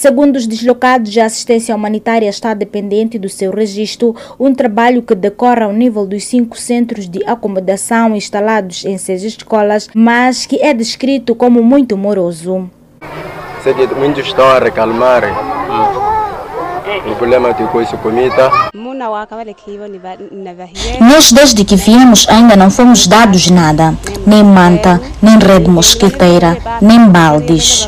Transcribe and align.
Segundo 0.00 0.36
os 0.36 0.46
deslocados, 0.46 1.14
a 1.18 1.26
assistência 1.26 1.76
humanitária 1.76 2.26
está 2.26 2.54
dependente 2.54 3.18
do 3.18 3.28
seu 3.28 3.52
registro, 3.52 4.16
um 4.38 4.54
trabalho 4.54 5.02
que 5.02 5.14
decorre 5.14 5.62
ao 5.62 5.74
nível 5.74 6.06
dos 6.06 6.24
cinco 6.24 6.56
centros 6.56 7.06
de 7.06 7.22
acomodação 7.26 8.16
instalados 8.16 8.82
em 8.86 8.96
seis 8.96 9.22
escolas, 9.22 9.90
mas 9.94 10.46
que 10.46 10.58
é 10.62 10.72
descrito 10.72 11.34
como 11.34 11.62
muito 11.62 11.98
moroso. 11.98 12.70
Muitos 13.98 14.26
estão 14.26 14.46
a 14.46 14.58
reclamar 14.58 15.22
o 17.06 17.14
problema 17.16 17.52
de 17.52 17.64
coisa 17.64 17.94
comida. 17.98 18.50
Nós, 20.98 21.30
desde 21.30 21.62
que 21.62 21.76
viemos, 21.76 22.26
ainda 22.26 22.56
não 22.56 22.70
fomos 22.70 23.06
dados 23.06 23.50
nada, 23.50 23.94
nem 24.26 24.42
manta, 24.42 24.98
nem 25.20 25.36
rede 25.38 25.68
mosquiteira, 25.68 26.56
nem 26.80 27.06
baldes. 27.06 27.86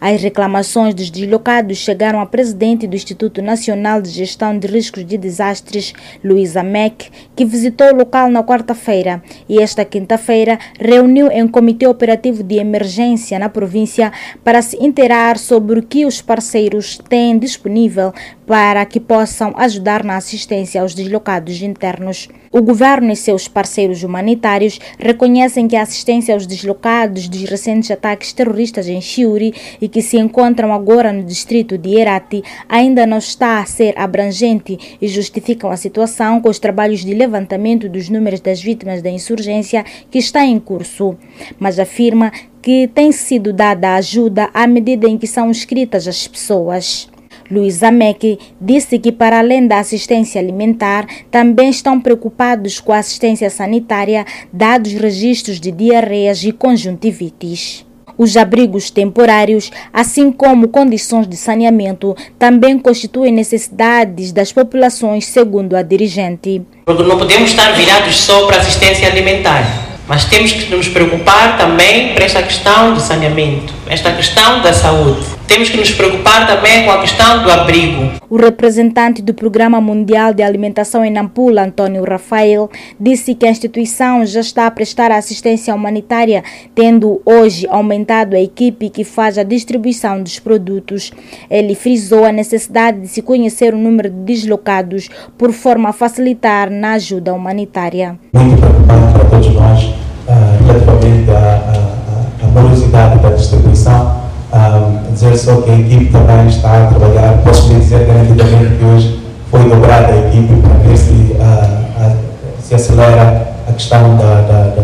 As 0.00 0.22
reclamações 0.22 0.94
dos 0.94 1.10
deslocados 1.10 1.78
chegaram 1.78 2.20
ao 2.20 2.26
presidente 2.26 2.86
do 2.86 2.96
Instituto 2.96 3.40
Nacional 3.40 4.00
de 4.00 4.10
Gestão 4.10 4.58
de 4.58 4.66
Riscos 4.66 5.04
de 5.04 5.16
Desastres, 5.16 5.92
Luísa 6.22 6.62
Meck, 6.62 7.10
que 7.34 7.44
visitou 7.44 7.88
o 7.88 7.96
local 7.96 8.30
na 8.30 8.42
quarta-feira 8.42 9.22
e 9.48 9.60
esta 9.60 9.84
quinta-feira 9.84 10.58
reuniu 10.78 11.28
em 11.30 11.46
comitê 11.48 11.86
operativo 11.86 12.42
de 12.42 12.56
emergência 12.56 13.38
na 13.38 13.48
província 13.48 14.12
para 14.44 14.62
se 14.62 14.76
inteirar 14.82 15.38
sobre 15.38 15.80
o 15.80 15.82
que 15.82 16.04
os 16.04 16.20
parceiros 16.20 16.98
têm 17.08 17.38
disponível 17.38 18.12
para 18.46 18.84
que 18.86 19.00
possam 19.00 19.52
ajudar 19.56 20.04
na 20.04 20.16
assistência 20.16 20.80
aos 20.80 20.94
deslocados 20.94 21.60
internos. 21.60 22.28
O 22.52 22.62
governo 22.62 23.12
e 23.12 23.16
seus 23.16 23.48
parceiros 23.48 24.02
humanitários 24.02 24.78
reconhecem 24.98 25.66
que 25.68 25.76
a 25.76 25.82
assistência 25.82 26.32
aos 26.32 26.46
deslocados 26.46 27.28
dos 27.28 27.42
recentes 27.42 27.90
ataques 27.90 28.32
terroristas 28.32 28.88
em 28.88 29.00
Chiuri 29.00 29.52
e 29.80 29.88
que 29.88 30.00
se 30.00 30.16
encontram 30.16 30.72
agora 30.72 31.12
no 31.12 31.24
distrito 31.24 31.76
de 31.76 31.98
Herati 31.98 32.42
ainda 32.68 33.04
não 33.04 33.18
está 33.18 33.58
a 33.58 33.66
ser 33.66 33.98
abrangente 33.98 34.96
e 35.02 35.08
justificam 35.08 35.70
a 35.70 35.76
situação 35.76 36.40
com 36.40 36.48
os 36.48 36.58
trabalhos 36.58 37.04
de 37.04 37.12
levantamento 37.12 37.88
dos 37.88 38.08
números 38.08 38.40
das 38.40 38.62
vítimas 38.62 39.02
da 39.02 39.10
insurgência 39.10 39.84
que 40.10 40.18
está 40.18 40.44
em 40.44 40.58
curso. 40.58 41.16
Mas 41.58 41.78
afirma 41.78 42.32
que 42.62 42.88
tem 42.88 43.12
sido 43.12 43.52
dada 43.52 43.96
ajuda 43.96 44.48
à 44.54 44.66
medida 44.66 45.08
em 45.08 45.18
que 45.18 45.26
são 45.26 45.50
inscritas 45.50 46.08
as 46.08 46.26
pessoas. 46.26 47.08
Luiz 47.50 47.82
Amek 47.82 48.38
disse 48.60 48.98
que, 48.98 49.12
para 49.12 49.38
além 49.38 49.66
da 49.66 49.78
assistência 49.78 50.40
alimentar, 50.40 51.06
também 51.30 51.70
estão 51.70 52.00
preocupados 52.00 52.80
com 52.80 52.92
a 52.92 52.98
assistência 52.98 53.48
sanitária, 53.50 54.24
dados 54.52 54.92
registros 54.92 55.60
de 55.60 55.70
diarreias 55.70 56.42
e 56.44 56.52
conjuntivites. 56.52 57.84
Os 58.18 58.36
abrigos 58.36 58.90
temporários, 58.90 59.70
assim 59.92 60.32
como 60.32 60.68
condições 60.68 61.28
de 61.28 61.36
saneamento, 61.36 62.16
também 62.38 62.78
constituem 62.78 63.30
necessidades 63.30 64.32
das 64.32 64.52
populações, 64.52 65.26
segundo 65.26 65.76
a 65.76 65.82
dirigente. 65.82 66.62
Não 66.86 67.18
podemos 67.18 67.50
estar 67.50 67.72
virados 67.72 68.16
só 68.16 68.46
para 68.46 68.58
assistência 68.58 69.08
alimentar 69.08 69.86
mas 70.08 70.24
temos 70.24 70.52
que 70.52 70.74
nos 70.74 70.88
preocupar 70.88 71.58
também 71.58 72.14
para 72.14 72.24
esta 72.24 72.42
questão 72.42 72.94
do 72.94 73.00
saneamento, 73.00 73.74
esta 73.88 74.12
questão 74.12 74.62
da 74.62 74.72
saúde. 74.72 75.35
Temos 75.46 75.70
que 75.70 75.76
nos 75.76 75.92
preocupar 75.92 76.46
também 76.46 76.84
com 76.84 76.90
a 76.90 77.00
questão 77.00 77.42
do 77.42 77.50
abrigo. 77.50 78.10
O 78.28 78.36
representante 78.36 79.22
do 79.22 79.32
Programa 79.32 79.80
Mundial 79.80 80.34
de 80.34 80.42
Alimentação 80.42 81.04
em 81.04 81.10
Nampula, 81.10 81.62
Antônio 81.62 82.04
Rafael, 82.04 82.68
disse 82.98 83.34
que 83.34 83.46
a 83.46 83.50
instituição 83.50 84.26
já 84.26 84.40
está 84.40 84.66
a 84.66 84.70
prestar 84.70 85.12
assistência 85.12 85.74
humanitária, 85.74 86.42
tendo 86.74 87.22
hoje 87.24 87.66
aumentado 87.70 88.34
a 88.34 88.40
equipe 88.40 88.90
que 88.90 89.04
faz 89.04 89.38
a 89.38 89.44
distribuição 89.44 90.20
dos 90.20 90.40
produtos. 90.40 91.12
Ele 91.48 91.74
frisou 91.74 92.24
a 92.24 92.32
necessidade 92.32 93.00
de 93.00 93.08
se 93.08 93.22
conhecer 93.22 93.72
o 93.72 93.78
número 93.78 94.10
de 94.10 94.16
deslocados, 94.16 95.08
por 95.38 95.52
forma 95.52 95.90
a 95.90 95.92
facilitar 95.92 96.70
na 96.70 96.94
ajuda 96.94 97.32
humanitária. 97.32 98.18
Muito 98.34 98.60
preocupante 98.60 99.12
para 99.12 99.24
todos 99.30 99.54
nós, 99.54 99.84
uh, 99.84 100.66
relativamente 100.66 101.30
à 101.30 102.46
morosidade 102.48 103.22
da 103.22 103.30
distribuição 103.30 104.25
um, 104.56 105.12
dizer 105.12 105.36
só 105.36 105.60
que 105.60 105.70
a 105.70 105.78
equipe 105.78 106.06
também 106.06 106.46
está 106.48 106.84
a 106.84 106.86
trabalhar, 106.88 107.42
posso 107.44 107.68
lhe 107.72 107.80
dizer 107.80 108.06
garantidamente 108.06 108.76
que 108.78 108.84
hoje 108.84 109.20
foi 109.50 109.68
dobrada 109.68 110.12
a 110.12 110.28
equipe 110.28 110.54
para 110.62 110.78
ver 110.78 110.96
se, 110.96 111.12
uh, 111.12 112.12
uh, 112.12 112.16
se 112.62 112.74
acelera 112.74 113.54
a 113.68 113.72
questão 113.72 114.16
da, 114.16 114.40
da, 114.42 114.74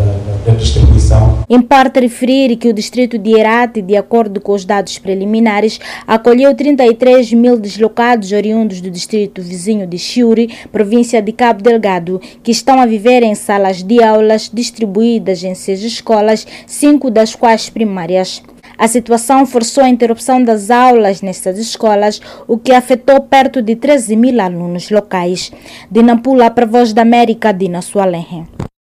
da 0.47 0.53
distribuição. 0.55 1.39
Importa 1.49 2.01
referir 2.01 2.57
que 2.57 2.69
o 2.69 2.73
distrito 2.73 3.19
de 3.19 3.39
Herate, 3.39 3.81
de 3.81 3.97
acordo 3.97 4.41
com 4.41 4.53
os 4.53 4.65
dados 4.65 4.99
preliminares, 4.99 5.79
acolheu 6.07 6.55
33 6.55 7.33
mil 7.33 7.59
deslocados 7.59 8.33
oriundos 8.33 8.81
do 8.81 8.91
distrito 8.91 9.41
vizinho 9.41 9.87
de 9.87 9.99
Chiuri, 9.99 10.51
província 10.71 11.23
de 11.23 11.33
Cabo 11.33 11.63
Delgado, 11.63 12.21
que 12.43 12.51
estão 12.51 12.81
a 12.81 12.87
viver 12.87 13.23
em 13.23 13.35
salas 13.35 13.83
de 13.83 14.03
aulas 14.03 14.51
distribuídas 14.53 15.45
em 15.45 15.55
seis 15.55 15.83
escolas, 15.83 16.47
cinco 16.67 17.11
das 17.11 17.35
quais 17.35 17.69
primárias. 17.69 18.43
A 18.79 18.89
situação 18.89 19.47
forçou 19.47 19.85
a 19.85 19.89
interrupção 19.89 20.43
das 20.43 20.71
aulas 20.71 21.23
nestas 21.23 21.59
escolas, 21.59 22.21
o 22.47 22.59
que 22.59 22.73
afetou 22.73 23.21
perto 23.21 23.61
de 23.63 23.77
13 23.77 24.17
mil 24.17 24.41
alunos 24.41 24.91
locais. 24.91 25.53
De 25.91 26.03
Nampula 26.03 26.51
para 26.51 26.67
Voz 26.67 26.93
da 26.93 27.03
América, 27.03 27.53
Dina 27.53 27.83
Sualenhe. 27.83 28.63